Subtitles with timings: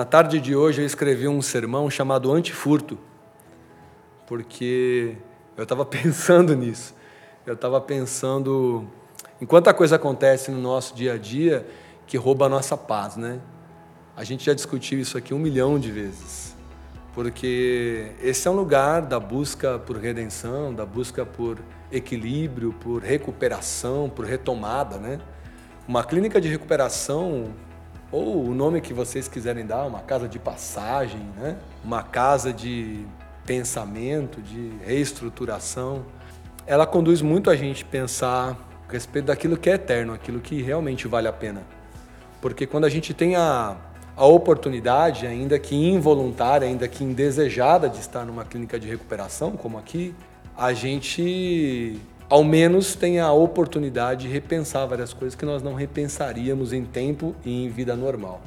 [0.00, 2.96] Na tarde de hoje eu escrevi um sermão chamado Antifurto,
[4.26, 5.14] porque
[5.58, 6.94] eu estava pensando nisso.
[7.44, 8.88] Eu estava pensando
[9.38, 11.66] em quanta coisa acontece no nosso dia a dia
[12.06, 13.40] que rouba a nossa paz, né?
[14.16, 16.56] A gente já discutiu isso aqui um milhão de vezes,
[17.12, 21.58] porque esse é um lugar da busca por redenção, da busca por
[21.92, 25.20] equilíbrio, por recuperação, por retomada, né?
[25.86, 27.52] Uma clínica de recuperação
[28.12, 31.56] ou o nome que vocês quiserem dar, uma casa de passagem, né?
[31.84, 33.04] uma casa de
[33.46, 36.04] pensamento, de reestruturação,
[36.66, 38.56] ela conduz muito a gente pensar
[38.88, 41.62] a respeito daquilo que é eterno, aquilo que realmente vale a pena.
[42.40, 43.76] Porque quando a gente tem a,
[44.16, 49.78] a oportunidade, ainda que involuntária, ainda que indesejada, de estar numa clínica de recuperação, como
[49.78, 50.14] aqui,
[50.56, 56.72] a gente ao menos tenha a oportunidade de repensar várias coisas que nós não repensaríamos
[56.72, 58.40] em tempo e em vida normal.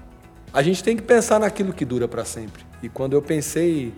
[0.53, 2.63] A gente tem que pensar naquilo que dura para sempre.
[2.81, 3.93] E quando eu pensei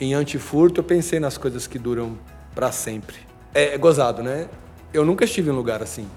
[0.00, 2.18] em antifurto, eu pensei nas coisas que duram
[2.52, 3.16] para sempre.
[3.54, 4.48] É, é gozado, né?
[4.92, 6.08] Eu nunca estive em um lugar assim.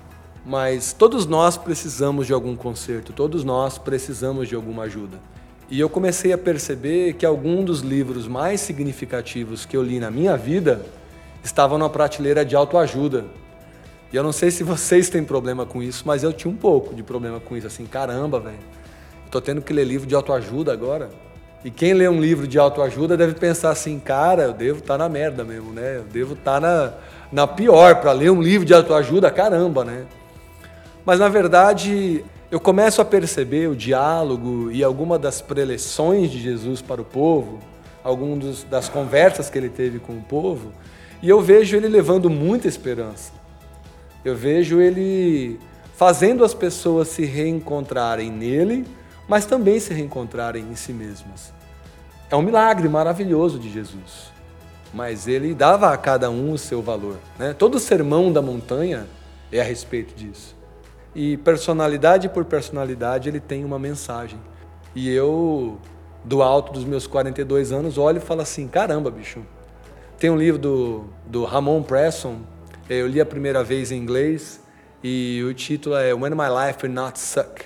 [0.44, 5.20] Mas todos nós precisamos de algum conserto, todos nós precisamos de alguma ajuda.
[5.70, 10.09] E eu comecei a perceber que algum dos livros mais significativos que eu li na
[10.09, 10.84] minha vida
[11.44, 13.25] estavam na prateleira de autoajuda.
[14.11, 16.94] E eu não sei se vocês têm problema com isso, mas eu tinha um pouco
[16.94, 17.67] de problema com isso.
[17.67, 18.58] Assim, caramba, velho,
[19.30, 21.09] tô tendo que ler livro de autoajuda agora.
[21.64, 24.97] E quem lê um livro de autoajuda deve pensar assim, cara, eu devo estar tá
[24.97, 25.97] na merda mesmo, né?
[25.97, 26.94] Eu devo estar tá na,
[27.31, 30.06] na pior para ler um livro de autoajuda, caramba, né?
[31.06, 36.81] Mas na verdade, eu começo a perceber o diálogo e alguma das preleções de Jesus
[36.81, 37.59] para o povo,
[38.03, 40.72] algumas das conversas que ele teve com o povo,
[41.22, 43.32] e eu vejo ele levando muita esperança.
[44.26, 45.60] Eu vejo ele
[45.96, 48.88] fazendo as pessoas se reencontrarem nele,
[49.28, 51.54] mas também se reencontrarem em si mesmas.
[52.30, 54.31] É um milagre maravilhoso de Jesus.
[54.94, 57.18] Mas ele dava a cada um o seu valor.
[57.38, 57.54] Né?
[57.54, 59.06] Todo sermão da montanha
[59.52, 60.56] é a respeito disso.
[61.14, 64.40] E personalidade por personalidade ele tem uma mensagem.
[64.96, 65.78] E eu,
[66.24, 69.42] do alto dos meus 42 anos, olho e falo assim: caramba, bicho,
[70.22, 72.42] tem um livro do, do Ramon Presson,
[72.88, 74.62] eu li a primeira vez em inglês,
[75.04, 77.64] e o título é When My Life Will Not Suck,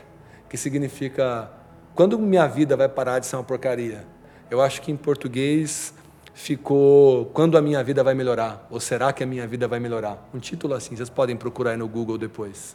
[0.47, 1.51] que significa
[1.93, 4.07] Quando minha vida vai parar de ser uma porcaria.
[4.49, 5.93] Eu acho que em português
[6.33, 10.25] ficou Quando a minha vida vai melhorar, ou será que a minha vida vai melhorar?
[10.33, 12.73] Um título assim, vocês podem procurar aí no Google depois.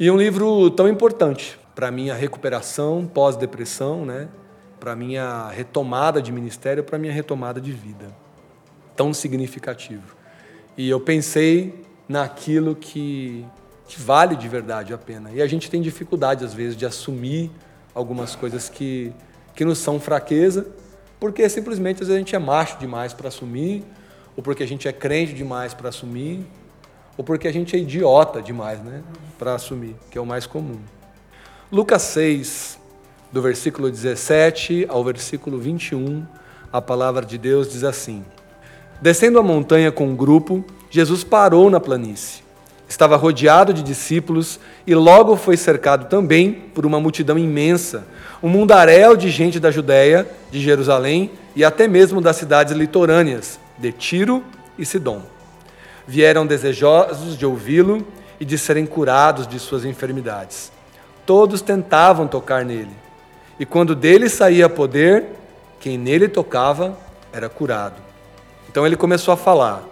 [0.00, 4.26] E um livro tão importante para minha recuperação pós-depressão, né?
[4.78, 8.14] Para minha retomada de ministério, para minha retomada de vida.
[8.96, 10.16] Tão significativo.
[10.76, 13.44] E eu pensei naquilo que,
[13.86, 15.30] que vale de verdade a pena.
[15.32, 17.50] E a gente tem dificuldade, às vezes, de assumir
[17.94, 19.12] algumas coisas que,
[19.54, 20.66] que nos são fraqueza,
[21.18, 23.84] porque simplesmente às vezes a gente é macho demais para assumir,
[24.36, 26.46] ou porque a gente é crente demais para assumir,
[27.16, 29.02] ou porque a gente é idiota demais né,
[29.36, 30.78] para assumir, que é o mais comum.
[31.72, 32.78] Lucas 6,
[33.30, 36.24] do versículo 17 ao versículo 21,
[36.72, 38.24] a palavra de Deus diz assim:
[39.00, 42.42] Descendo a montanha com um grupo, Jesus parou na planície.
[42.88, 48.06] Estava rodeado de discípulos e logo foi cercado também por uma multidão imensa,
[48.42, 53.92] um mundaréu de gente da Judéia, de Jerusalém e até mesmo das cidades litorâneas, de
[53.92, 54.42] Tiro
[54.78, 55.20] e Sidom.
[56.06, 58.06] Vieram desejosos de ouvi-lo
[58.40, 60.72] e de serem curados de suas enfermidades.
[61.26, 63.07] Todos tentavam tocar nele
[63.58, 65.24] e quando dele saía poder,
[65.80, 66.96] quem nele tocava
[67.32, 68.00] era curado.
[68.68, 69.82] Então ele começou a falar: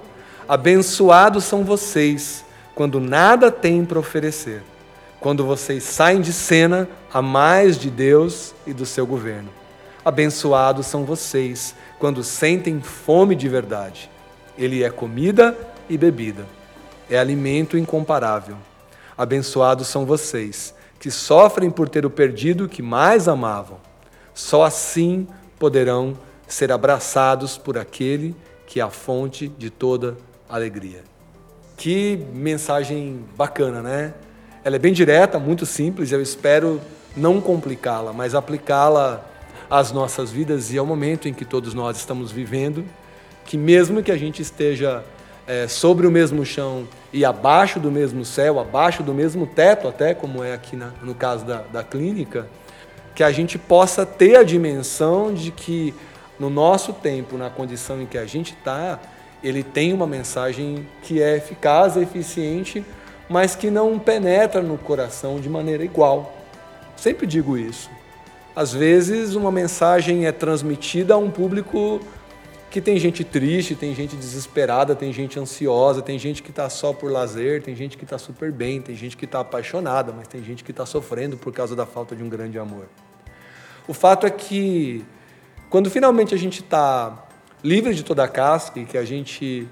[0.49, 2.45] Abençoados são vocês
[2.75, 4.63] quando nada têm para oferecer,
[5.19, 9.51] quando vocês saem de cena a mais de Deus e do seu governo.
[10.05, 14.09] Abençoados são vocês quando sentem fome de verdade.
[14.57, 15.57] Ele é comida
[15.89, 16.47] e bebida,
[17.11, 18.57] é alimento incomparável.
[19.19, 23.79] Abençoados são vocês que sofrem por ter o perdido que mais amavam.
[24.35, 25.27] Só assim
[25.59, 26.17] poderão
[26.47, 28.35] ser abraçados por aquele
[28.67, 30.17] que é a fonte de toda
[30.49, 31.03] alegria.
[31.77, 34.15] Que mensagem bacana, né?
[34.65, 36.81] Ela é bem direta, muito simples, eu espero
[37.17, 39.25] não complicá-la, mas aplicá-la
[39.71, 42.85] às nossas vidas e ao momento em que todos nós estamos vivendo,
[43.45, 45.05] que mesmo que a gente esteja
[45.47, 50.15] é, sobre o mesmo chão e abaixo do mesmo céu, abaixo do mesmo teto, até
[50.15, 52.47] como é aqui na, no caso da, da clínica,
[53.15, 55.95] que a gente possa ter a dimensão de que
[56.39, 59.01] no nosso tempo, na condição em que a gente está,
[59.43, 62.85] ele tem uma mensagem que é eficaz, eficiente,
[63.29, 66.37] mas que não penetra no coração de maneira igual.
[66.97, 67.89] Sempre digo isso.
[68.55, 72.01] às vezes uma mensagem é transmitida a um público
[72.77, 76.93] que tem gente triste, tem gente desesperada, tem gente ansiosa, tem gente que está só
[76.93, 80.45] por lazer, tem gente que está super bem, tem gente que está apaixonada, mas tem
[80.45, 82.87] gente que está sofrendo por causa da falta de um grande amor.
[83.89, 85.03] O fato é que
[85.71, 87.27] quando finalmente a gente está
[87.65, 89.67] livre de toda a casca e que a gente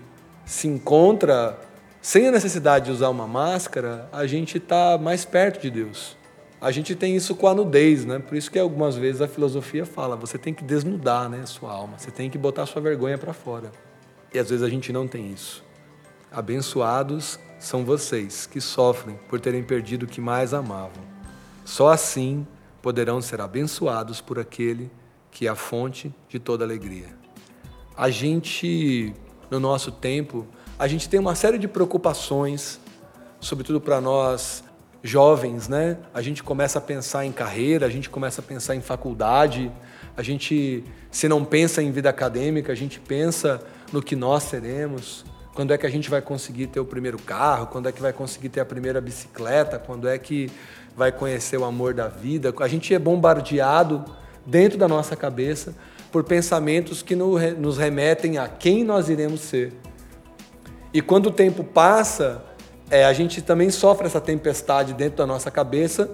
[0.47, 1.61] se encontra
[2.01, 6.17] sem a necessidade de usar uma máscara, a gente está mais perto de Deus.
[6.65, 8.19] A gente tem isso com a nudez, né?
[8.19, 11.71] Por isso que algumas vezes a filosofia fala, você tem que desnudar, né, a sua
[11.71, 13.71] alma, você tem que botar sua vergonha para fora.
[14.33, 15.63] E às vezes a gente não tem isso.
[16.33, 21.05] Abençoados são vocês que sofrem por terem perdido o que mais amavam.
[21.67, 22.47] Só assim
[22.81, 24.91] poderão ser abençoados por aquele
[25.31, 27.09] que é a fonte de toda alegria.
[27.95, 29.13] A gente,
[29.51, 30.47] no nosso tempo,
[30.79, 32.81] a gente tem uma série de preocupações,
[33.39, 34.65] sobretudo para nós
[35.05, 35.99] jovens, né?
[36.15, 39.71] A gente começa a pensar em carreira, a gente começa a pensar em faculdade,
[40.17, 43.61] a gente, se não pensa em vida acadêmica, a gente pensa
[43.93, 45.23] no que nós seremos,
[45.55, 48.15] quando é que a gente vai conseguir ter o primeiro carro, quando é que vai
[48.15, 50.51] conseguir ter a primeira bicicleta, quando é que
[50.97, 52.53] vai conhecer o amor da vida.
[52.59, 54.05] A gente é bombardeado
[54.47, 55.75] dentro da nossa cabeça
[56.11, 59.73] por pensamentos que nos remetem a quem nós iremos ser.
[60.95, 62.43] E quando o tempo passa,
[62.91, 66.11] é, a gente também sofre essa tempestade dentro da nossa cabeça.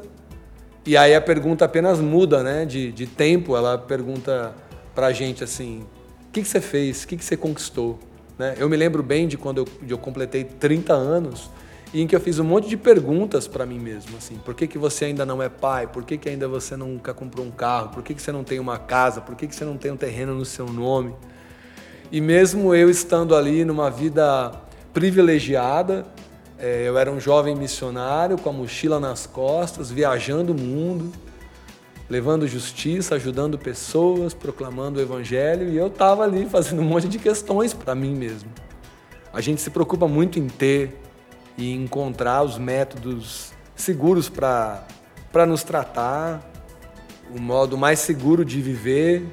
[0.87, 2.65] E aí a pergunta apenas muda, né?
[2.65, 4.55] De, de tempo, ela pergunta
[4.95, 5.85] para a gente assim:
[6.29, 7.05] o que, que você fez?
[7.05, 7.99] O que, que você conquistou?
[8.39, 8.55] Né?
[8.59, 11.51] Eu me lembro bem de quando eu, eu completei 30 anos
[11.93, 14.69] e em que eu fiz um monte de perguntas para mim mesmo, assim, por que,
[14.69, 15.89] que você ainda não é pai?
[15.89, 17.89] Por que, que ainda você nunca comprou um carro?
[17.89, 19.21] Por que, que você não tem uma casa?
[19.21, 21.13] Por que, que você não tem um terreno no seu nome?
[22.13, 24.53] E mesmo eu estando ali numa vida
[24.93, 26.07] privilegiada,
[26.61, 31.11] eu era um jovem missionário com a mochila nas costas, viajando o mundo,
[32.09, 37.19] levando justiça, ajudando pessoas, proclamando o evangelho, e eu estava ali fazendo um monte de
[37.19, 38.51] questões para mim mesmo.
[39.33, 41.01] A gente se preocupa muito em ter
[41.57, 44.85] e encontrar os métodos seguros para
[45.47, 46.43] nos tratar,
[47.35, 49.25] o modo mais seguro de viver.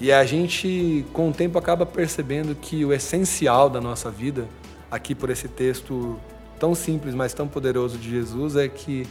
[0.00, 4.48] E a gente, com o tempo, acaba percebendo que o essencial da nossa vida,
[4.90, 6.18] aqui por esse texto
[6.64, 9.06] tão simples, mas tão poderoso de Jesus é que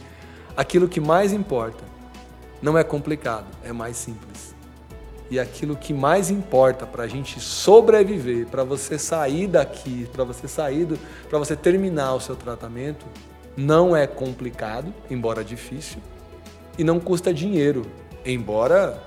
[0.56, 1.84] aquilo que mais importa
[2.60, 4.56] não é complicado, é mais simples.
[5.30, 10.48] E aquilo que mais importa para a gente sobreviver, para você sair daqui, para você
[10.48, 10.98] sair,
[11.30, 13.06] para você terminar o seu tratamento,
[13.56, 15.98] não é complicado, embora difícil,
[16.76, 17.86] e não custa dinheiro,
[18.26, 19.00] embora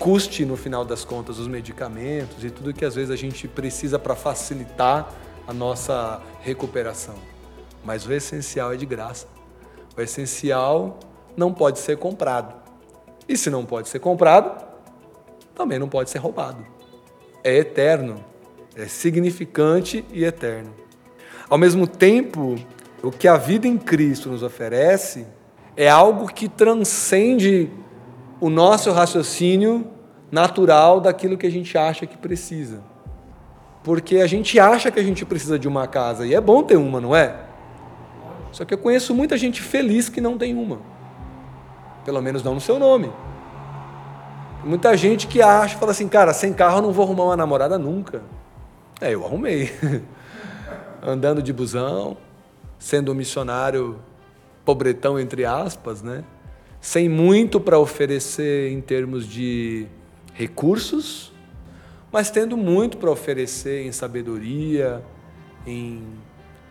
[0.00, 4.00] custe no final das contas os medicamentos e tudo que às vezes a gente precisa
[4.00, 5.14] para facilitar
[5.46, 7.37] a nossa recuperação.
[7.84, 9.26] Mas o essencial é de graça.
[9.96, 10.98] O essencial
[11.36, 12.54] não pode ser comprado.
[13.28, 14.64] E se não pode ser comprado,
[15.54, 16.64] também não pode ser roubado.
[17.42, 18.24] É eterno,
[18.76, 20.72] é significante e eterno.
[21.48, 22.56] Ao mesmo tempo,
[23.02, 25.26] o que a vida em Cristo nos oferece
[25.76, 27.70] é algo que transcende
[28.40, 29.86] o nosso raciocínio
[30.30, 32.82] natural daquilo que a gente acha que precisa.
[33.82, 36.76] Porque a gente acha que a gente precisa de uma casa, e é bom ter
[36.76, 37.47] uma, não é?
[38.58, 40.80] Só que eu conheço muita gente feliz que não tem uma.
[42.04, 43.08] Pelo menos não no seu nome.
[44.64, 47.78] Muita gente que acha, fala assim, cara, sem carro eu não vou arrumar uma namorada
[47.78, 48.20] nunca.
[49.00, 49.70] É, eu arrumei.
[51.00, 52.16] Andando de busão,
[52.80, 54.00] sendo um missionário
[54.64, 56.24] pobretão, entre aspas, né?
[56.80, 59.86] Sem muito para oferecer em termos de
[60.34, 61.32] recursos,
[62.10, 65.00] mas tendo muito para oferecer em sabedoria,
[65.64, 66.02] em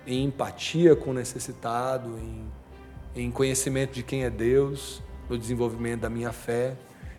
[0.08, 6.10] em empatia com o necessitado, em, em conhecimento de quem é Deus, no desenvolvimento da
[6.10, 6.76] minha fé.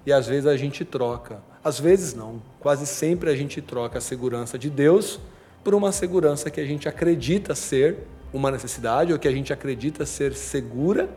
[0.06, 1.42] E às vezes a gente troca.
[1.62, 5.20] Às vezes não, quase sempre a gente troca a segurança de Deus
[5.62, 7.98] por uma segurança que a gente acredita ser
[8.32, 11.10] uma necessidade ou que a gente acredita ser segura,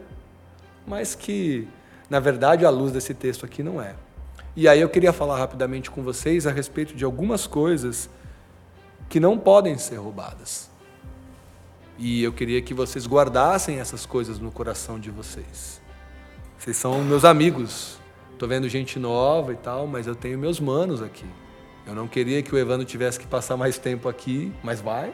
[0.86, 1.68] mas que,
[2.10, 3.96] na verdade, à luz desse texto aqui não é.
[4.56, 8.10] E aí eu queria falar rapidamente com vocês a respeito de algumas coisas
[9.08, 10.71] que não podem ser roubadas.
[12.04, 15.80] E eu queria que vocês guardassem essas coisas no coração de vocês.
[16.58, 18.00] Vocês são meus amigos.
[18.34, 21.28] Estou vendo gente nova e tal, mas eu tenho meus manos aqui.
[21.86, 25.14] Eu não queria que o Evandro tivesse que passar mais tempo aqui, mas vai.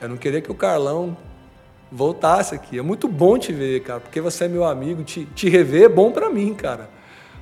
[0.00, 1.16] Eu não queria que o Carlão
[1.92, 2.76] voltasse aqui.
[2.76, 5.04] É muito bom te ver, cara, porque você é meu amigo.
[5.04, 6.90] Te, te rever é bom para mim, cara.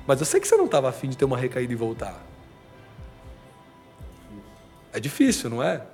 [0.05, 2.23] Mas eu sei que você não estava afim de ter uma recaída e voltar.
[4.93, 5.87] É difícil, não é?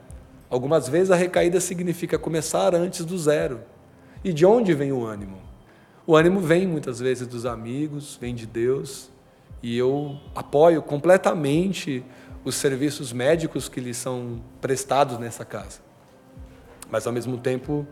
[0.50, 3.62] Algumas vezes a recaída significa começar antes do zero.
[4.24, 5.38] E de onde vem o ânimo?
[6.08, 9.12] O ânimo vem muitas vezes dos amigos, vem de Deus,
[9.62, 12.04] e eu apoio completamente
[12.44, 15.82] os serviços médicos que lhes são prestados nessa casa.
[16.90, 17.86] Mas ao mesmo tempo,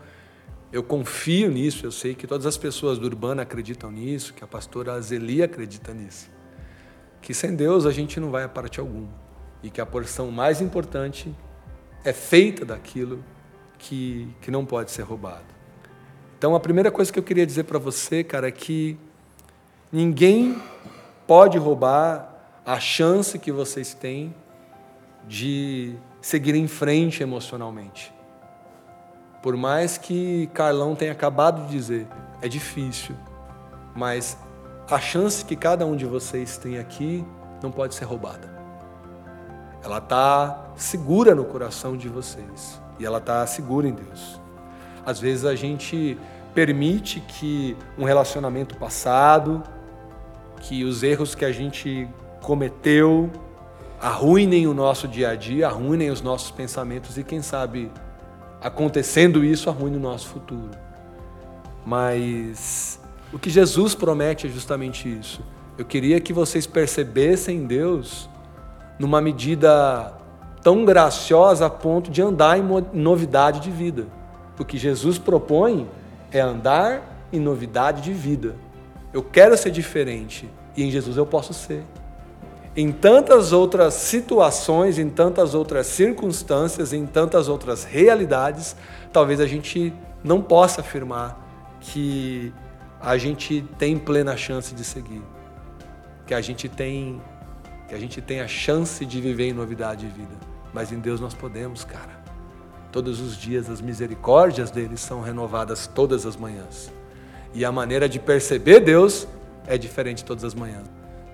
[0.71, 4.47] eu confio nisso, eu sei que todas as pessoas do Urbano acreditam nisso, que a
[4.47, 6.29] pastora Azeli acredita nisso.
[7.21, 9.09] Que sem Deus a gente não vai a parte alguma.
[9.61, 11.35] E que a porção mais importante
[12.07, 13.21] é feita daquilo
[13.77, 15.43] que, que não pode ser roubado.
[16.37, 18.97] Então a primeira coisa que eu queria dizer para você, cara, é que
[19.91, 20.61] ninguém
[21.25, 22.33] pode roubar
[22.65, 24.33] a chance que vocês têm
[25.27, 28.13] de seguir em frente emocionalmente.
[29.43, 32.07] Por mais que Carlão tenha acabado de dizer,
[32.41, 33.15] é difícil,
[33.93, 34.37] mas
[34.89, 37.25] a chance que cada um de vocês tem aqui
[37.61, 38.55] não pode ser roubada.
[39.83, 44.39] Ela está segura no coração de vocês e ela está segura em Deus.
[45.05, 46.17] Às vezes a gente
[46.53, 49.63] permite que um relacionamento passado,
[50.61, 52.07] que os erros que a gente
[52.41, 53.29] cometeu
[53.99, 57.91] arruinem o nosso dia a dia, arruinem os nossos pensamentos e quem sabe
[58.61, 60.71] acontecendo isso arruine o nosso futuro.
[61.85, 62.99] Mas
[63.33, 65.41] o que Jesus promete é justamente isso.
[65.77, 68.29] Eu queria que vocês percebessem Deus
[68.99, 70.13] numa medida
[70.67, 74.05] tão graciosa a ponto de andar em novidade de vida.
[74.59, 75.89] O que Jesus propõe
[76.29, 78.53] é andar em novidade de vida.
[79.13, 81.85] Eu quero ser diferente e em Jesus eu posso ser.
[82.75, 88.75] Em tantas outras situações, em tantas outras circunstâncias, em tantas outras realidades,
[89.13, 92.51] talvez a gente não possa afirmar que
[92.99, 95.23] a gente tem plena chance de seguir,
[96.25, 97.21] que a gente tem
[97.87, 100.56] que a gente tem a chance de viver em novidade de vida.
[100.77, 102.21] Mas em Deus nós podemos, cara.
[102.91, 106.93] Todos os dias as misericórdias dele são renovadas todas as manhãs.
[107.51, 109.27] E a maneira de perceber Deus
[109.65, 110.85] é diferente todas as manhãs.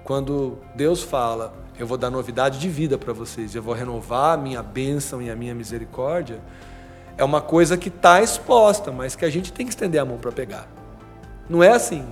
[0.05, 4.41] Quando Deus fala, eu vou dar novidade de vida para vocês, eu vou renovar a
[4.41, 6.39] minha bênção e a minha misericórdia,
[7.17, 10.17] é uma coisa que está exposta, mas que a gente tem que estender a mão
[10.17, 10.69] para pegar.
[11.49, 12.05] Não é assim.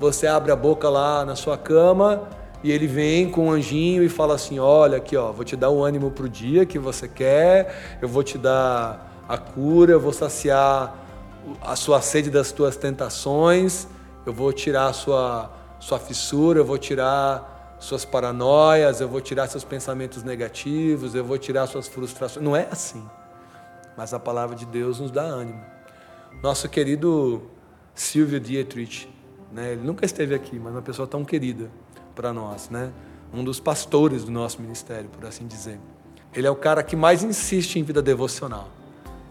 [0.00, 2.28] Você abre a boca lá na sua cama
[2.62, 5.70] e ele vem com um anjinho e fala assim: Olha, aqui, ó, vou te dar
[5.70, 10.00] o ânimo para o dia que você quer, eu vou te dar a cura, eu
[10.00, 10.96] vou saciar
[11.60, 13.88] a sua sede das tuas tentações,
[14.24, 15.50] eu vou tirar a sua
[15.80, 21.36] sua fissura, eu vou tirar suas paranoias, eu vou tirar seus pensamentos negativos, eu vou
[21.36, 22.44] tirar suas frustrações.
[22.44, 23.04] Não é assim.
[23.96, 25.60] Mas a palavra de Deus nos dá ânimo.
[26.40, 27.42] Nosso querido
[27.92, 29.12] Silvio Dietrich,
[29.50, 29.72] né?
[29.72, 31.68] ele nunca esteve aqui, mas uma pessoa tão querida
[32.14, 32.92] para nós, né?
[33.32, 35.80] um dos pastores do nosso ministério, por assim dizer.
[36.34, 38.68] Ele é o cara que mais insiste em vida devocional.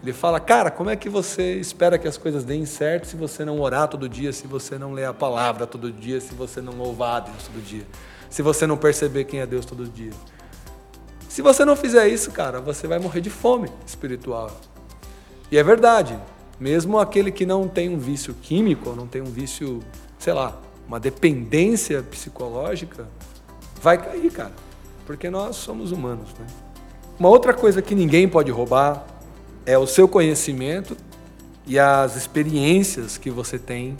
[0.02, 3.44] Ele fala, cara, como é que você espera que as coisas deem certo se você
[3.44, 6.72] não orar todo dia, se você não ler a palavra todo dia, se você não
[6.72, 7.86] louvar a Deus todo dia,
[8.28, 10.10] se você não perceber quem é Deus todo dia?
[11.28, 14.50] Se você não fizer isso, cara, você vai morrer de fome espiritual.
[15.50, 16.18] E é verdade,
[16.58, 19.80] mesmo aquele que não tem um vício químico, não tem um vício,
[20.18, 20.58] sei lá,
[20.92, 23.08] uma dependência psicológica,
[23.80, 24.52] vai cair, cara,
[25.06, 26.46] porque nós somos humanos, né?
[27.18, 29.06] Uma outra coisa que ninguém pode roubar
[29.64, 30.94] é o seu conhecimento
[31.66, 33.96] e as experiências que você tem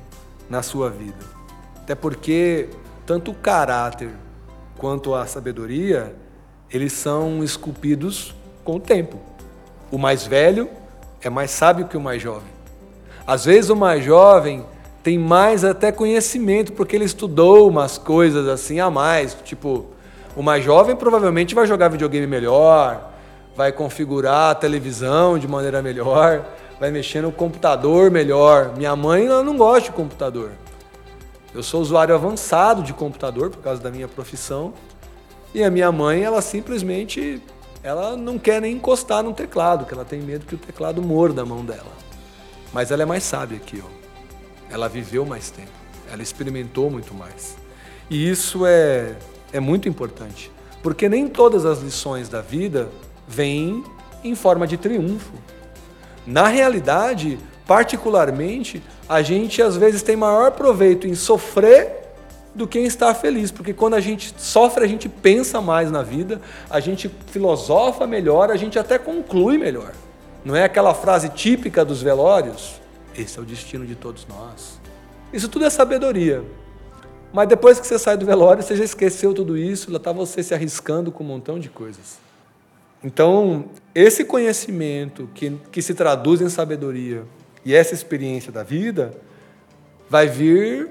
[0.51, 1.25] na sua vida.
[1.77, 2.69] Até porque
[3.07, 4.11] tanto o caráter
[4.77, 6.15] quanto a sabedoria,
[6.71, 9.19] eles são esculpidos com o tempo.
[9.91, 10.69] O mais velho
[11.23, 12.53] é mais sábio que o mais jovem.
[13.27, 14.67] Às vezes o mais jovem
[15.03, 19.87] tem mais até conhecimento porque ele estudou umas coisas assim a mais, tipo,
[20.37, 23.13] o mais jovem provavelmente vai jogar videogame melhor,
[23.57, 26.45] vai configurar a televisão de maneira melhor,
[26.79, 28.73] vai mexer no computador melhor.
[28.77, 30.53] Minha mãe ela não gosta de computador.
[31.55, 34.73] Eu sou usuário avançado de computador por causa da minha profissão.
[35.55, 37.43] E a minha mãe, ela simplesmente
[37.83, 41.43] ela não quer nem encostar no teclado, que ela tem medo que o teclado morda
[41.43, 41.93] a mão dela.
[42.73, 44.02] Mas ela é mais sábia que eu.
[44.73, 45.71] Ela viveu mais tempo.
[46.11, 47.57] Ela experimentou muito mais.
[48.11, 49.15] E isso é,
[49.53, 50.51] é muito importante.
[50.83, 52.89] Porque nem todas as lições da vida
[53.29, 53.85] vem
[54.25, 55.33] em forma de triunfo.
[56.27, 62.03] Na realidade, particularmente, a gente às vezes tem maior proveito em sofrer
[62.55, 66.03] do que em estar feliz, porque quando a gente sofre, a gente pensa mais na
[66.03, 69.93] vida, a gente filosofa melhor, a gente até conclui melhor.
[70.45, 72.82] Não é aquela frase típica dos velórios?
[73.17, 74.81] Esse é o destino de todos nós.
[75.33, 76.45] Isso tudo é sabedoria.
[77.33, 80.43] Mas depois que você sai do velório, você já esqueceu tudo isso, lá está você
[80.43, 82.19] se arriscando com um montão de coisas.
[83.03, 83.65] Então,
[83.95, 87.25] esse conhecimento que, que se traduz em sabedoria
[87.65, 89.13] e essa experiência da vida
[90.09, 90.91] vai vir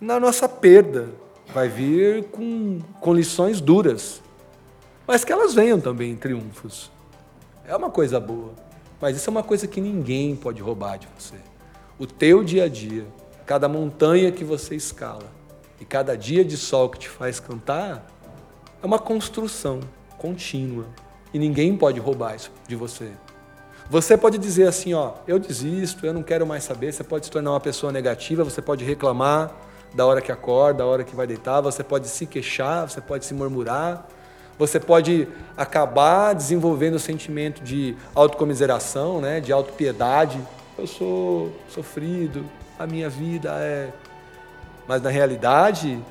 [0.00, 1.08] na nossa perda,
[1.52, 4.22] vai vir com, com lições duras,
[5.06, 6.90] mas que elas venham também em triunfos.
[7.66, 8.52] É uma coisa boa,
[9.00, 11.49] mas isso é uma coisa que ninguém pode roubar de você.
[12.00, 13.04] O teu dia a dia,
[13.44, 15.26] cada montanha que você escala
[15.78, 18.06] e cada dia de sol que te faz cantar,
[18.82, 19.80] é uma construção
[20.16, 20.86] contínua
[21.34, 23.10] e ninguém pode roubar isso de você.
[23.90, 26.90] Você pode dizer assim, ó, eu desisto, eu não quero mais saber.
[26.90, 29.54] Você pode se tornar uma pessoa negativa, você pode reclamar
[29.94, 33.26] da hora que acorda, da hora que vai deitar, você pode se queixar, você pode
[33.26, 34.08] se murmurar,
[34.58, 40.40] você pode acabar desenvolvendo o sentimento de autocomiseração, né, de autopiedade.
[40.80, 42.42] Eu sou sofrido,
[42.78, 43.92] a minha vida é.
[44.88, 46.02] Mas na realidade,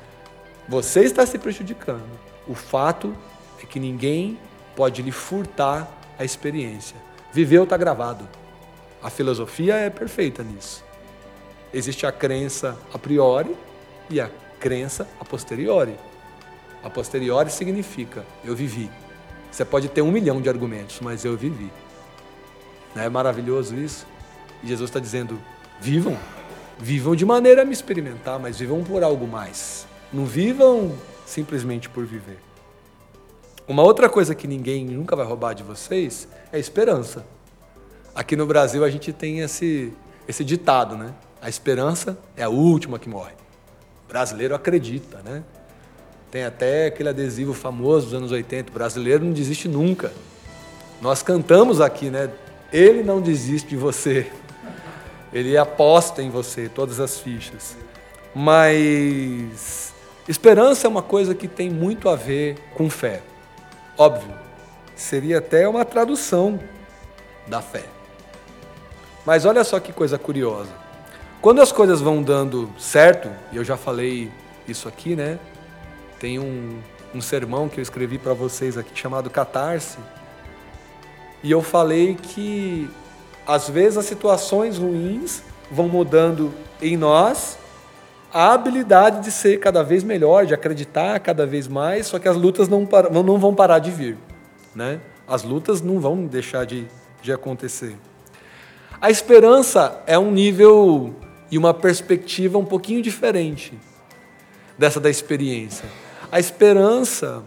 [0.68, 2.08] você está se prejudicando.
[2.46, 3.12] O fato
[3.60, 4.38] é que ninguém
[4.76, 6.96] pode lhe furtar a experiência.
[7.32, 8.28] Viveu está gravado.
[9.02, 10.84] A filosofia é perfeita nisso.
[11.74, 13.56] Existe a crença a priori
[14.08, 15.96] e a crença a posteriori.
[16.84, 18.88] A posteriori significa eu vivi.
[19.50, 21.72] Você pode ter um milhão de argumentos, mas eu vivi.
[22.94, 24.06] Não é maravilhoso isso?
[24.62, 25.40] E Jesus está dizendo:
[25.80, 26.16] vivam,
[26.78, 29.86] vivam de maneira a me experimentar, mas vivam por algo mais.
[30.12, 30.92] Não vivam
[31.26, 32.38] simplesmente por viver.
[33.68, 37.24] Uma outra coisa que ninguém nunca vai roubar de vocês é esperança.
[38.14, 39.92] Aqui no Brasil a gente tem esse,
[40.26, 41.14] esse ditado, né?
[41.40, 43.32] A esperança é a última que morre.
[44.04, 45.44] O brasileiro acredita, né?
[46.30, 50.12] Tem até aquele adesivo famoso dos anos 80, o brasileiro não desiste nunca.
[51.00, 52.30] Nós cantamos aqui, né?
[52.72, 54.30] Ele não desiste de você.
[55.32, 57.76] Ele aposta em você, todas as fichas.
[58.34, 59.92] Mas
[60.28, 63.22] esperança é uma coisa que tem muito a ver com fé.
[63.96, 64.32] Óbvio,
[64.94, 66.58] seria até uma tradução
[67.46, 67.84] da fé.
[69.24, 70.70] Mas olha só que coisa curiosa.
[71.40, 74.30] Quando as coisas vão dando certo, e eu já falei
[74.68, 75.38] isso aqui, né?
[76.18, 76.78] Tem um,
[77.14, 79.98] um sermão que eu escrevi para vocês aqui chamado Catarse.
[81.42, 82.90] E eu falei que
[83.50, 87.58] às vezes as situações ruins vão mudando em nós
[88.32, 92.36] a habilidade de ser cada vez melhor, de acreditar cada vez mais, só que as
[92.36, 92.86] lutas não,
[93.24, 94.16] não vão parar de vir.
[94.72, 95.00] Né?
[95.26, 96.86] As lutas não vão deixar de,
[97.20, 97.96] de acontecer.
[99.00, 101.12] A esperança é um nível
[101.50, 103.76] e uma perspectiva um pouquinho diferente
[104.78, 105.86] dessa da experiência.
[106.30, 107.42] A esperança,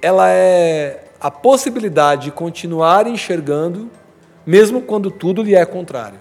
[0.00, 3.90] ela é a possibilidade de continuar enxergando,
[4.46, 6.18] mesmo quando tudo lhe é contrário.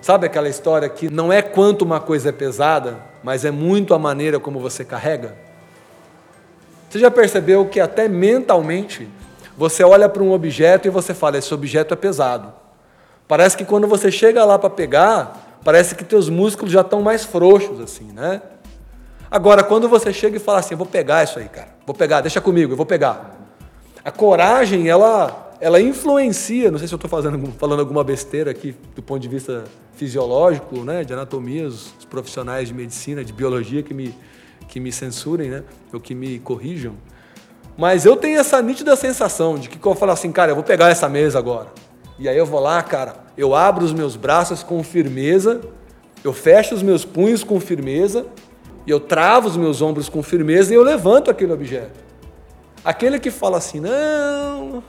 [0.00, 3.98] Sabe aquela história que não é quanto uma coisa é pesada, mas é muito a
[3.98, 5.36] maneira como você carrega.
[6.90, 9.08] Você já percebeu que até mentalmente
[9.56, 12.52] você olha para um objeto e você fala: esse objeto é pesado.
[13.28, 17.24] Parece que quando você chega lá para pegar, parece que teus músculos já estão mais
[17.24, 18.42] frouxos assim, né?
[19.30, 22.38] Agora, quando você chega e fala assim, vou pegar isso aí, cara, vou pegar, deixa
[22.38, 23.30] comigo, eu vou pegar.
[24.04, 29.00] A coragem, ela, ela influencia, não sei se eu estou falando alguma besteira aqui do
[29.00, 29.62] ponto de vista
[29.94, 34.12] fisiológico, né, de anatomia, os, os, profissionais de medicina, de biologia que me,
[34.66, 36.94] que me censurem, né, ou que me corrijam.
[37.78, 40.64] Mas eu tenho essa nítida sensação de que quando eu falo assim, cara, eu vou
[40.64, 41.68] pegar essa mesa agora.
[42.18, 45.60] E aí eu vou lá, cara, eu abro os meus braços com firmeza,
[46.24, 48.26] eu fecho os meus punhos com firmeza,
[48.84, 52.00] e eu travo os meus ombros com firmeza e eu levanto aquele objeto.
[52.84, 54.82] Aquele que fala assim, não,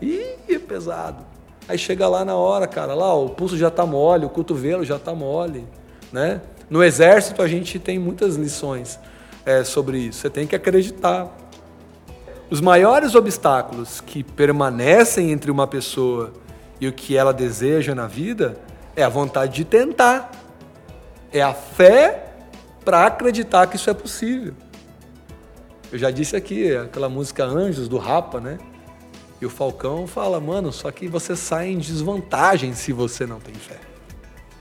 [0.00, 1.24] ih, é pesado.
[1.68, 4.96] Aí chega lá na hora, cara, lá o pulso já está mole, o cotovelo já
[4.96, 5.66] está mole,
[6.12, 6.40] né?
[6.70, 8.98] No exército a gente tem muitas lições
[9.44, 10.20] é, sobre isso.
[10.20, 11.28] Você tem que acreditar.
[12.48, 16.32] Os maiores obstáculos que permanecem entre uma pessoa
[16.80, 18.56] e o que ela deseja na vida
[18.94, 20.30] é a vontade de tentar.
[21.32, 22.32] É a fé
[22.84, 24.54] para acreditar que isso é possível.
[25.90, 28.58] Eu já disse aqui, aquela música Anjos do Rapa, né?
[29.40, 33.54] E o Falcão fala, mano, só que você sai em desvantagem se você não tem
[33.54, 33.78] fé.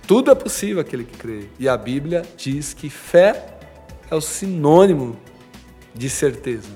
[0.06, 1.46] Tudo é possível aquele que crê.
[1.58, 3.58] E a Bíblia diz que fé
[4.10, 5.18] é o sinônimo
[5.94, 6.70] de certeza.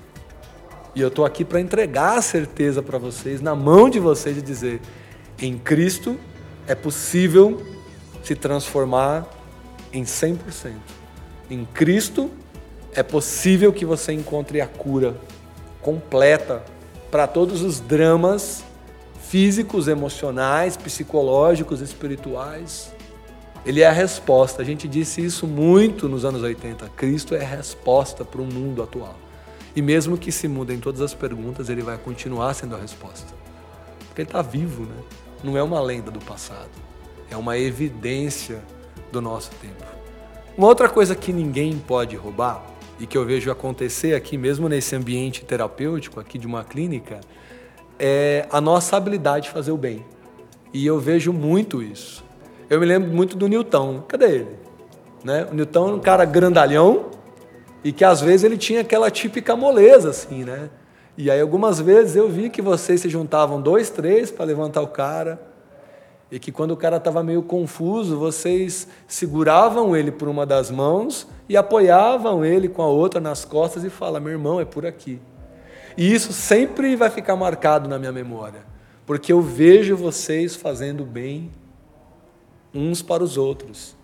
[0.96, 4.42] E eu estou aqui para entregar a certeza para vocês, na mão de vocês, e
[4.42, 4.82] dizer:
[5.40, 6.18] em Cristo
[6.68, 7.62] é possível
[8.24, 9.28] se transformar
[9.94, 10.74] em 100%.
[11.50, 12.32] Em Cristo
[12.94, 15.16] é possível que você encontre a cura
[15.82, 16.64] completa
[17.10, 18.64] para todos os dramas
[19.30, 22.94] físicos, emocionais, psicológicos, espirituais.
[23.66, 24.62] Ele é a resposta.
[24.62, 26.90] A gente disse isso muito nos anos 80.
[26.90, 29.16] Cristo é a resposta para o mundo atual.
[29.76, 33.34] E mesmo que se mudem todas as perguntas, ele vai continuar sendo a resposta.
[34.08, 34.96] Porque ele está vivo, né?
[35.44, 36.70] Não é uma lenda do passado.
[37.30, 38.64] É uma evidência
[39.12, 39.86] do nosso tempo.
[40.58, 42.66] Uma outra coisa que ninguém pode roubar
[43.00, 47.22] e que eu vejo acontecer aqui mesmo nesse ambiente terapêutico aqui de uma clínica
[47.98, 50.06] é a nossa habilidade de fazer o bem.
[50.74, 52.24] E eu vejo muito isso.
[52.70, 54.04] Eu me lembro muito do Newton.
[54.08, 54.56] Cadê ele?
[55.24, 55.48] Né?
[55.52, 57.08] O Newton era um cara grandalhão
[57.84, 60.70] e que às vezes ele tinha aquela típica moleza assim, né?
[61.18, 64.88] E aí algumas vezes eu vi que vocês se juntavam dois, três para levantar o
[64.88, 65.49] cara
[66.32, 71.28] e que quando o cara estava meio confuso, vocês seguravam ele por uma das mãos
[71.48, 75.20] e apoiavam ele com a outra nas costas e fala: "Meu irmão, é por aqui".
[75.98, 78.62] E isso sempre vai ficar marcado na minha memória,
[79.06, 81.52] porque eu vejo vocês fazendo bem
[82.74, 83.96] uns para os outros.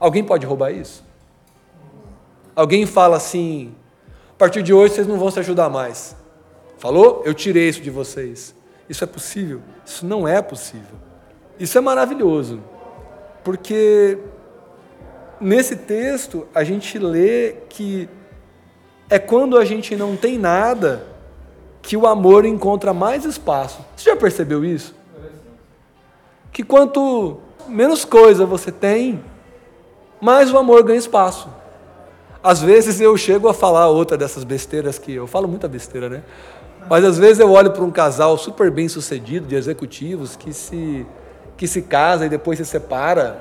[0.00, 1.04] Alguém pode roubar isso?
[2.56, 3.74] Alguém fala assim:
[4.30, 6.16] a partir de hoje vocês não vão se ajudar mais.
[6.78, 7.22] Falou?
[7.24, 8.54] Eu tirei isso de vocês.
[8.88, 9.60] Isso é possível?
[9.86, 11.11] Isso não é possível.
[11.62, 12.58] Isso é maravilhoso,
[13.44, 14.18] porque
[15.40, 18.08] nesse texto a gente lê que
[19.08, 21.06] é quando a gente não tem nada
[21.80, 23.78] que o amor encontra mais espaço.
[23.94, 24.92] Você já percebeu isso?
[26.52, 29.22] Que quanto menos coisa você tem,
[30.20, 31.48] mais o amor ganha espaço.
[32.42, 36.24] Às vezes eu chego a falar outra dessas besteiras que eu falo muita besteira, né?
[36.90, 41.06] Mas às vezes eu olho para um casal super bem sucedido de executivos que se
[41.56, 43.38] que se casa e depois se separa,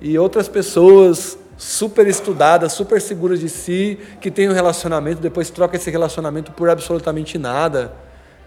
[0.00, 5.76] e outras pessoas super estudadas, super seguras de si, que têm um relacionamento, depois troca
[5.76, 7.94] esse relacionamento por absolutamente nada,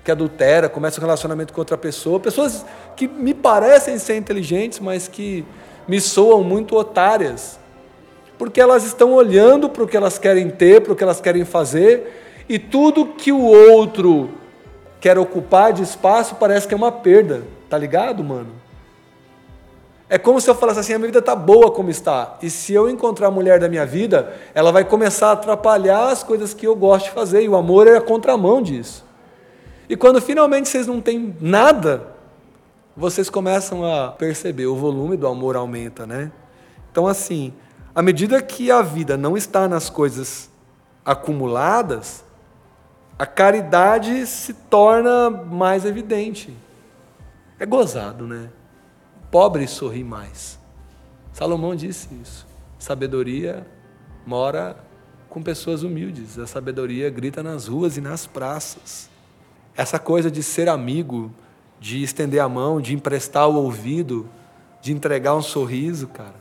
[0.04, 2.65] que adultera, começa um relacionamento com outra pessoa, pessoas
[2.96, 5.46] que me parecem ser inteligentes, mas que
[5.88, 7.58] me soam muito otárias,
[8.38, 11.46] porque elas estão olhando para o que elas querem ter, para o que elas querem
[11.46, 14.30] fazer, e tudo que o outro
[15.00, 18.55] quer ocupar de espaço parece que é uma perda, tá ligado, mano?
[20.15, 22.38] É como se eu falasse assim: a minha vida está boa como está.
[22.41, 26.23] E se eu encontrar a mulher da minha vida, ela vai começar a atrapalhar as
[26.23, 27.41] coisas que eu gosto de fazer.
[27.41, 29.04] E o amor é a contramão disso.
[29.89, 32.08] E quando finalmente vocês não têm nada,
[32.95, 36.32] vocês começam a perceber, o volume do amor aumenta, né?
[36.89, 37.51] Então, assim,
[37.93, 40.49] à medida que a vida não está nas coisas
[41.04, 42.23] acumuladas,
[43.19, 46.56] a caridade se torna mais evidente.
[47.60, 48.47] É gozado, né?
[49.36, 50.58] Pobre sorri mais.
[51.34, 52.48] Salomão disse isso.
[52.80, 53.67] Sabedoria
[54.26, 54.78] mora
[55.28, 56.39] com pessoas humildes.
[56.39, 59.10] A sabedoria grita nas ruas e nas praças.
[59.76, 61.34] Essa coisa de ser amigo,
[61.82, 64.26] de estender a mão, de emprestar o ouvido,
[64.82, 66.36] de entregar um sorriso, cara.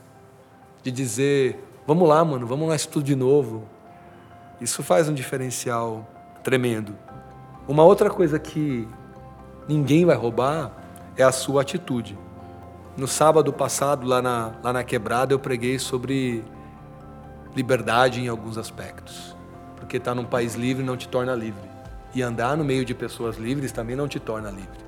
[0.80, 3.64] De dizer, vamos lá, mano, vamos lá tudo de novo.
[4.60, 6.08] Isso faz um diferencial
[6.44, 6.96] tremendo.
[7.66, 8.86] Uma outra coisa que
[9.66, 10.70] ninguém vai roubar
[11.16, 12.16] é a sua atitude.
[12.96, 16.44] No sábado passado, lá na, lá na quebrada, eu preguei sobre
[17.54, 19.36] liberdade em alguns aspectos.
[19.76, 21.68] Porque estar tá num país livre não te torna livre.
[22.14, 24.84] E andar no meio de pessoas livres também não te torna livre.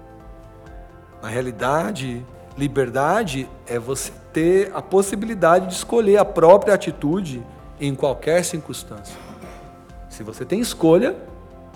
[1.20, 2.24] Na realidade,
[2.56, 7.44] liberdade é você ter a possibilidade de escolher a própria atitude
[7.80, 9.18] em qualquer circunstância.
[10.08, 11.16] Se você tem escolha,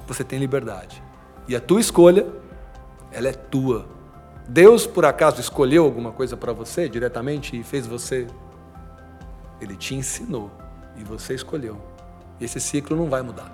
[0.06, 1.02] você tem liberdade.
[1.48, 2.26] E a tua escolha,
[3.10, 3.86] ela é tua.
[4.48, 8.26] Deus, por acaso, escolheu alguma coisa para você diretamente e fez você?
[9.61, 10.50] Ele te ensinou
[10.96, 11.79] e você escolheu.
[12.40, 13.50] Esse ciclo não vai mudar.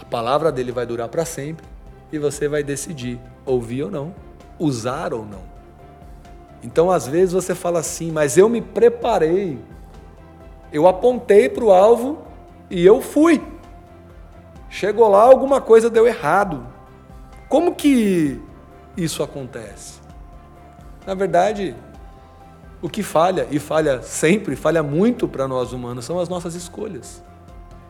[0.00, 1.66] A palavra dele vai durar para sempre
[2.10, 4.14] e você vai decidir ouvir ou não,
[4.58, 5.42] usar ou não.
[6.62, 9.58] Então, às vezes você fala assim, mas eu me preparei,
[10.72, 12.22] eu apontei para o alvo
[12.70, 13.42] e eu fui.
[14.70, 16.66] Chegou lá, alguma coisa deu errado.
[17.48, 18.42] Como que
[18.96, 20.00] isso acontece?
[21.06, 21.74] Na verdade,
[22.80, 27.22] o que falha, e falha sempre, falha muito para nós humanos, são as nossas escolhas.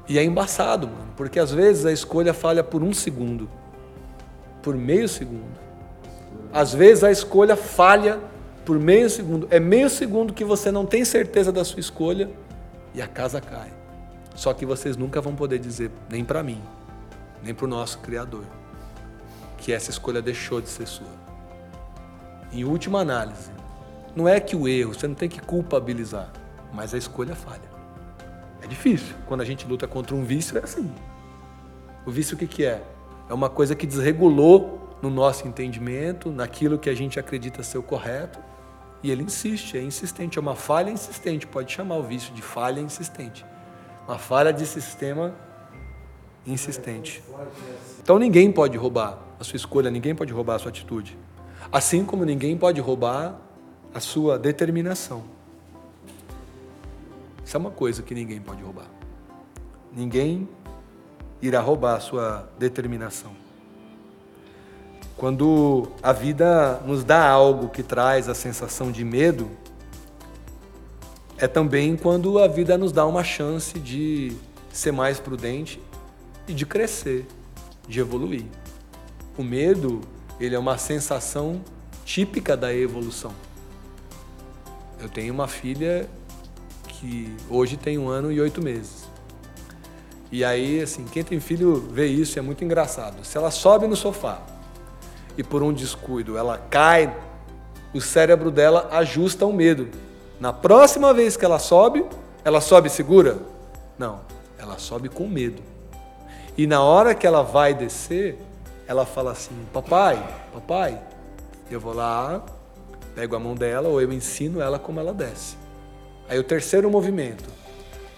[0.08, 3.48] E é embaçado, mano, porque às vezes a escolha falha por um segundo,
[4.62, 5.64] por meio segundo.
[6.52, 8.20] Às vezes a escolha falha
[8.64, 9.46] por meio segundo.
[9.50, 12.30] É meio segundo que você não tem certeza da sua escolha
[12.94, 13.72] e a casa cai.
[14.34, 16.60] Só que vocês nunca vão poder dizer, nem para mim,
[17.42, 18.44] nem para o nosso Criador
[19.64, 21.06] que essa escolha deixou de ser sua.
[22.52, 23.50] Em última análise,
[24.14, 26.30] não é que o erro, você não tem que culpabilizar,
[26.70, 27.72] mas a escolha falha.
[28.60, 29.16] É difícil.
[29.26, 30.92] Quando a gente luta contra um vício, é assim.
[32.04, 32.82] O vício o que, que é?
[33.26, 37.82] É uma coisa que desregulou no nosso entendimento, naquilo que a gente acredita ser o
[37.82, 38.38] correto,
[39.02, 42.80] e ele insiste, é insistente, é uma falha insistente, pode chamar o vício de falha
[42.80, 43.46] insistente.
[44.06, 45.34] Uma falha de sistema
[46.46, 47.24] insistente.
[48.02, 51.16] Então ninguém pode roubar sua escolha, ninguém pode roubar a sua atitude.
[51.70, 53.38] Assim como ninguém pode roubar
[53.94, 55.22] a sua determinação.
[57.44, 58.86] Isso é uma coisa que ninguém pode roubar.
[59.94, 60.48] Ninguém
[61.40, 63.32] irá roubar a sua determinação.
[65.16, 69.48] Quando a vida nos dá algo que traz a sensação de medo,
[71.38, 74.36] é também quando a vida nos dá uma chance de
[74.72, 75.80] ser mais prudente
[76.48, 77.26] e de crescer,
[77.86, 78.44] de evoluir.
[79.36, 80.00] O medo,
[80.38, 81.60] ele é uma sensação
[82.04, 83.32] típica da evolução.
[85.00, 86.08] Eu tenho uma filha
[86.86, 89.08] que hoje tem um ano e oito meses.
[90.30, 93.24] E aí, assim, quem tem filho vê isso, é muito engraçado.
[93.24, 94.40] Se ela sobe no sofá
[95.36, 97.14] e por um descuido ela cai,
[97.92, 99.88] o cérebro dela ajusta o medo.
[100.40, 102.04] Na próxima vez que ela sobe,
[102.44, 103.38] ela sobe segura?
[103.98, 104.20] Não,
[104.58, 105.62] ela sobe com medo.
[106.56, 108.38] E na hora que ela vai descer,
[108.86, 110.16] ela fala assim: Papai,
[110.52, 111.00] papai.
[111.70, 112.44] Eu vou lá,
[113.14, 115.56] pego a mão dela ou eu ensino ela como ela desce.
[116.28, 117.44] Aí o terceiro movimento,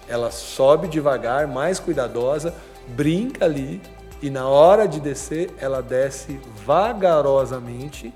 [0.09, 2.55] ela sobe devagar, mais cuidadosa,
[2.88, 3.81] brinca ali
[4.20, 8.12] e na hora de descer, ela desce vagarosamente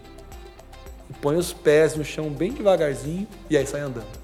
[1.21, 4.21] põe os pés no chão bem devagarzinho e aí sai andando.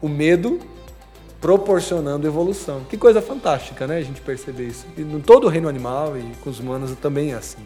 [0.00, 0.60] O medo
[1.46, 2.82] proporcionando evolução.
[2.90, 3.98] Que coisa fantástica, né?
[3.98, 4.84] A gente perceber isso.
[4.96, 7.64] E no todo o reino animal e com os humanos também é assim.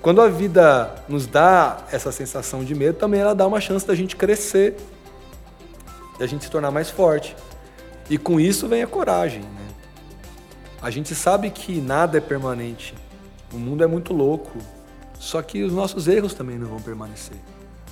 [0.00, 3.94] Quando a vida nos dá essa sensação de medo, também ela dá uma chance da
[3.94, 4.74] gente crescer,
[6.18, 7.36] da gente se tornar mais forte.
[8.10, 9.68] E com isso vem a coragem, né?
[10.82, 12.96] A gente sabe que nada é permanente.
[13.52, 14.58] O mundo é muito louco.
[15.20, 17.36] Só que os nossos erros também não vão permanecer.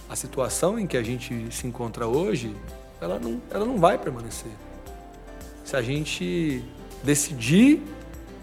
[0.09, 2.57] A situação em que a gente se encontra hoje,
[3.01, 4.51] ela não, ela não vai permanecer
[5.71, 6.65] se a gente
[7.05, 7.81] decidir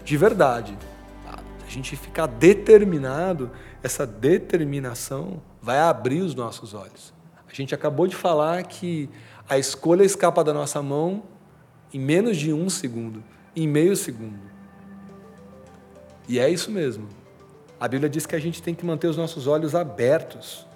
[0.02, 0.74] de verdade,
[1.26, 3.50] a gente ficar determinado,
[3.82, 7.12] essa determinação vai abrir os nossos olhos.
[7.46, 9.10] A gente acabou de falar que
[9.46, 11.22] a escolha escapa da nossa mão
[11.92, 13.22] em menos de um segundo,
[13.54, 14.40] em meio segundo.
[16.26, 17.10] E é isso mesmo.
[17.78, 20.66] A Bíblia diz que a gente tem que manter os nossos olhos abertos,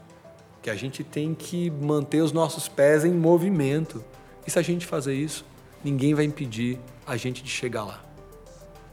[0.60, 4.04] que a gente tem que manter os nossos pés em movimento.
[4.46, 5.50] E se a gente fazer isso,
[5.84, 8.02] ninguém vai impedir a gente de chegar lá.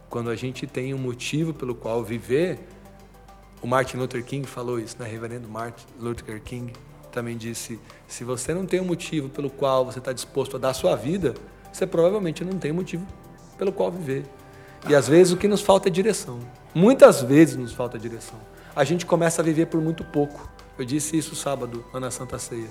[0.09, 2.59] Quando a gente tem um motivo pelo qual viver,
[3.61, 5.07] o Martin Luther King falou isso, né?
[5.07, 6.73] Reverendo Martin Luther King
[7.11, 10.69] também disse: se você não tem um motivo pelo qual você está disposto a dar
[10.69, 11.35] a sua vida,
[11.71, 13.05] você provavelmente não tem motivo
[13.57, 14.25] pelo qual viver.
[14.87, 16.39] E às vezes o que nos falta é direção.
[16.73, 18.39] Muitas vezes nos falta direção.
[18.75, 20.49] A gente começa a viver por muito pouco.
[20.77, 22.69] Eu disse isso sábado, lá na Santa Ceia,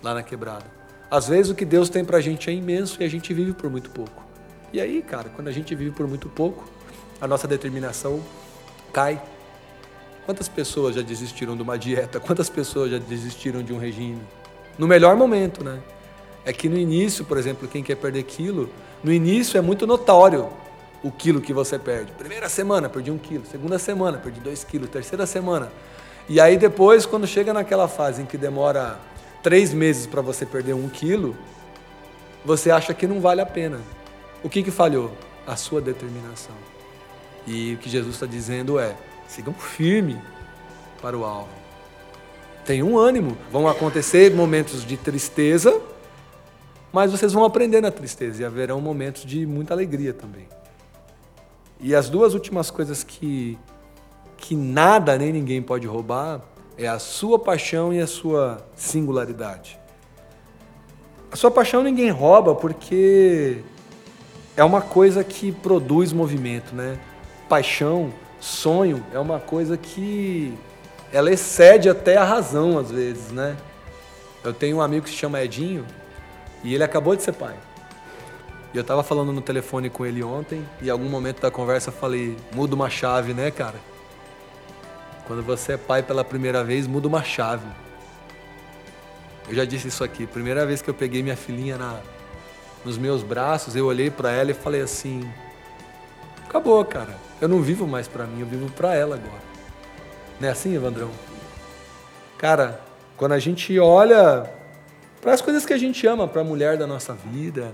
[0.00, 0.83] lá na Quebrada.
[1.10, 3.70] Às vezes o que Deus tem pra gente é imenso e a gente vive por
[3.70, 4.24] muito pouco.
[4.72, 6.68] E aí, cara, quando a gente vive por muito pouco,
[7.20, 8.20] a nossa determinação
[8.92, 9.22] cai.
[10.26, 12.18] Quantas pessoas já desistiram de uma dieta?
[12.18, 14.20] Quantas pessoas já desistiram de um regime?
[14.78, 15.80] No melhor momento, né?
[16.44, 18.70] É que no início, por exemplo, quem quer perder quilo,
[19.02, 20.48] no início é muito notório
[21.02, 22.10] o quilo que você perde.
[22.12, 23.44] Primeira semana, perdi um quilo.
[23.46, 24.88] Segunda semana, perdi dois quilos.
[24.88, 25.70] Terceira semana.
[26.28, 28.98] E aí depois, quando chega naquela fase em que demora
[29.44, 31.36] três meses para você perder um quilo,
[32.44, 33.78] você acha que não vale a pena.
[34.42, 35.12] O que, que falhou?
[35.46, 36.56] A sua determinação.
[37.46, 38.96] E o que Jesus está dizendo é:
[39.28, 40.20] sigam firme
[41.00, 41.50] para o alvo.
[42.64, 43.36] Tenham ânimo.
[43.52, 45.78] Vão acontecer momentos de tristeza,
[46.90, 50.48] mas vocês vão aprender na tristeza e haverão momentos de muita alegria também.
[51.78, 53.58] E as duas últimas coisas que,
[54.38, 56.40] que nada nem ninguém pode roubar
[56.76, 59.78] é a sua paixão e a sua singularidade.
[61.30, 63.58] A sua paixão ninguém rouba porque
[64.56, 66.98] é uma coisa que produz movimento, né?
[67.48, 70.54] Paixão, sonho é uma coisa que
[71.12, 73.56] ela excede até a razão às vezes, né?
[74.42, 75.84] Eu tenho um amigo que se chama Edinho
[76.62, 77.54] e ele acabou de ser pai.
[78.72, 81.90] E eu tava falando no telefone com ele ontem e em algum momento da conversa
[81.90, 83.93] eu falei, muda uma chave, né, cara?
[85.26, 87.66] Quando você é pai pela primeira vez, muda uma chave.
[89.48, 90.26] Eu já disse isso aqui.
[90.26, 92.00] Primeira vez que eu peguei minha filhinha na,
[92.84, 95.28] nos meus braços, eu olhei para ela e falei assim:
[96.46, 97.16] acabou, cara.
[97.40, 99.42] Eu não vivo mais para mim, eu vivo para ela agora.
[100.40, 101.10] Não é assim, Evandrão?
[102.38, 102.80] Cara,
[103.16, 104.50] quando a gente olha
[105.20, 107.72] para as coisas que a gente ama, para a mulher da nossa vida,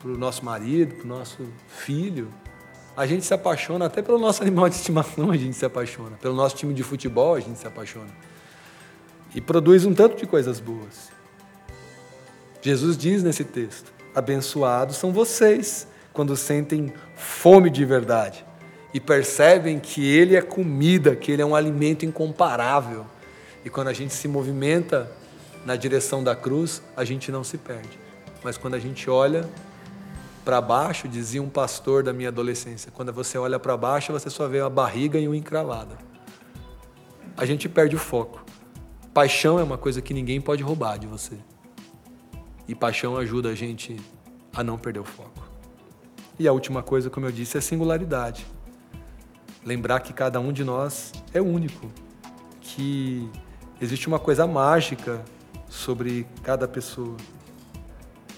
[0.00, 2.28] para o nosso marido, para o nosso filho,
[2.96, 6.34] a gente se apaixona, até pelo nosso animal de estimação a gente se apaixona, pelo
[6.34, 8.10] nosso time de futebol a gente se apaixona.
[9.34, 11.10] E produz um tanto de coisas boas.
[12.60, 18.44] Jesus diz nesse texto: abençoados são vocês quando sentem fome de verdade
[18.92, 23.06] e percebem que Ele é comida, que Ele é um alimento incomparável.
[23.64, 25.10] E quando a gente se movimenta
[25.64, 27.98] na direção da cruz, a gente não se perde.
[28.42, 29.48] mas quando a gente olha
[30.44, 34.48] para baixo, dizia um pastor da minha adolescência, quando você olha para baixo, você só
[34.48, 35.98] vê a barriga e uma encravada.
[37.36, 38.44] A gente perde o foco.
[39.12, 41.36] Paixão é uma coisa que ninguém pode roubar de você.
[42.68, 43.96] E paixão ajuda a gente
[44.54, 45.48] a não perder o foco.
[46.38, 48.46] E a última coisa, como eu disse, é singularidade.
[49.64, 51.90] Lembrar que cada um de nós é único,
[52.60, 53.28] que
[53.80, 55.22] existe uma coisa mágica
[55.68, 57.16] sobre cada pessoa.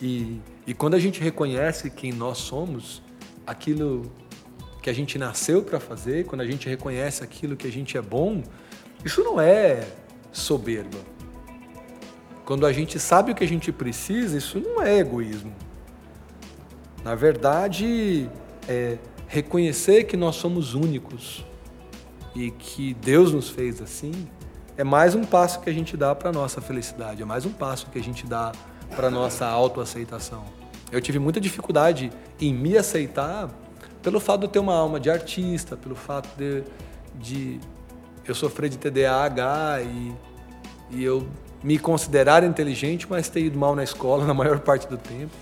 [0.01, 3.03] E, e quando a gente reconhece quem nós somos,
[3.46, 4.11] aquilo
[4.81, 8.03] que a gente nasceu para fazer, quando a gente reconhece aquilo que a gente é
[8.03, 8.42] bom,
[9.05, 9.87] isso não é
[10.33, 10.98] soberba.
[12.44, 15.53] Quando a gente sabe o que a gente precisa, isso não é egoísmo.
[17.05, 18.29] Na verdade,
[18.68, 21.44] é reconhecer que nós somos únicos
[22.35, 24.12] e que Deus nos fez assim,
[24.77, 27.53] é mais um passo que a gente dá para a nossa felicidade, é mais um
[27.53, 28.53] passo que a gente dá
[28.99, 30.45] a nossa autoaceitação.
[30.91, 33.49] Eu tive muita dificuldade em me aceitar
[34.03, 36.65] pelo fato de eu ter uma alma de artista, pelo fato de,
[37.15, 37.61] de
[38.27, 40.17] eu sofrer de TDAH e,
[40.91, 41.27] e eu
[41.63, 45.33] me considerar inteligente, mas ter ido mal na escola na maior parte do tempo.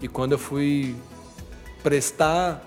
[0.00, 0.96] E quando eu fui
[1.82, 2.66] prestar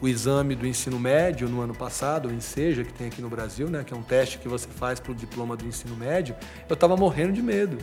[0.00, 3.68] o exame do ensino médio no ano passado, o ENSEJA, que tem aqui no Brasil,
[3.68, 6.36] né, que é um teste que você faz para o diploma do ensino médio,
[6.68, 7.78] eu estava morrendo de medo.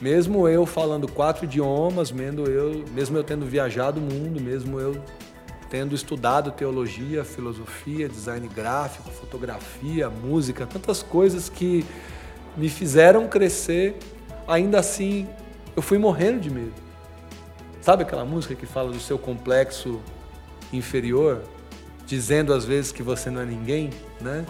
[0.00, 5.02] Mesmo eu falando quatro idiomas, mesmo eu, mesmo eu tendo viajado o mundo, mesmo eu
[5.70, 11.84] tendo estudado teologia, filosofia, design gráfico, fotografia, música, tantas coisas que
[12.56, 13.96] me fizeram crescer,
[14.46, 15.26] ainda assim
[15.74, 16.74] eu fui morrendo de medo.
[17.80, 20.00] Sabe aquela música que fala do seu complexo
[20.72, 21.42] inferior,
[22.06, 24.44] dizendo às vezes que você não é ninguém, né?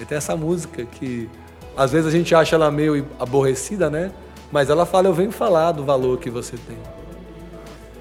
[0.00, 1.28] E tem essa música que
[1.76, 4.10] às vezes a gente acha ela meio aborrecida, né?
[4.50, 6.78] Mas ela fala, eu venho falar do valor que você tem.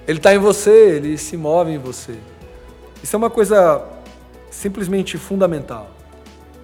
[0.07, 2.17] Ele está em você, ele se move em você.
[3.03, 3.83] Isso é uma coisa
[4.49, 5.91] simplesmente fundamental,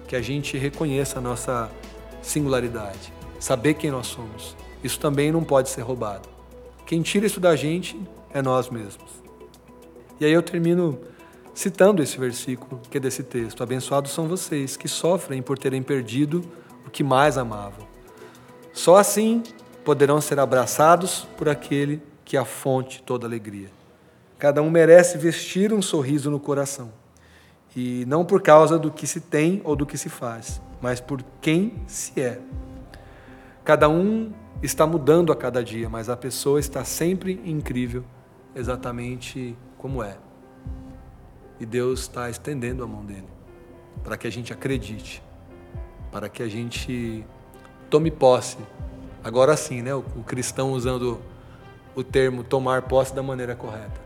[0.08, 1.70] que a gente reconheça a nossa
[2.20, 4.56] singularidade, saber quem nós somos.
[4.82, 6.28] Isso também não pode ser roubado.
[6.84, 8.00] Quem tira isso da gente
[8.34, 9.22] é nós mesmos.
[10.20, 10.98] E aí eu termino
[11.54, 16.42] citando esse versículo que é desse texto: Abençoados são vocês que sofrem por terem perdido
[16.86, 17.86] o que mais amavam.
[18.72, 19.42] Só assim
[19.86, 23.68] poderão ser abraçados por aquele que é a fonte toda alegria.
[24.36, 26.90] Cada um merece vestir um sorriso no coração.
[27.76, 31.22] E não por causa do que se tem ou do que se faz, mas por
[31.40, 32.40] quem se é.
[33.64, 38.04] Cada um está mudando a cada dia, mas a pessoa está sempre incrível,
[38.56, 40.16] exatamente como é.
[41.60, 43.28] E Deus está estendendo a mão dele
[44.02, 45.22] para que a gente acredite,
[46.10, 47.24] para que a gente
[47.88, 48.58] tome posse
[49.26, 49.92] Agora sim, né?
[49.92, 51.20] O, o cristão usando
[51.96, 54.00] o termo tomar posse da maneira correta.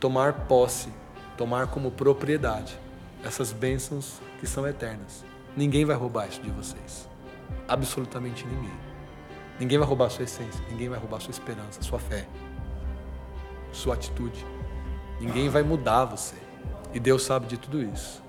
[0.00, 0.88] Tomar posse,
[1.36, 2.76] tomar como propriedade
[3.24, 5.24] essas bênçãos que são eternas.
[5.56, 7.08] Ninguém vai roubar isso de vocês.
[7.68, 8.74] Absolutamente ninguém.
[9.60, 12.26] Ninguém vai roubar sua essência, ninguém vai roubar sua esperança, sua fé,
[13.70, 14.44] sua atitude.
[15.20, 16.34] Ninguém vai mudar você.
[16.92, 18.20] E Deus sabe de tudo isso.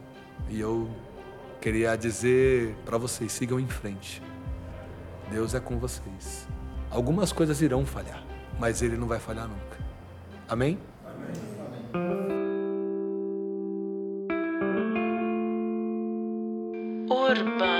[0.47, 0.88] E eu
[1.60, 4.21] queria dizer para vocês: sigam em frente.
[5.29, 6.47] Deus é com vocês.
[6.89, 8.23] Algumas coisas irão falhar,
[8.59, 9.77] mas Ele não vai falhar nunca.
[10.47, 10.79] Amém?
[11.05, 12.25] Amém.
[17.09, 17.74] Urban.